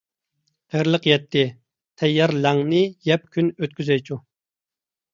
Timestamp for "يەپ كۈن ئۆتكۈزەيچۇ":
3.13-4.23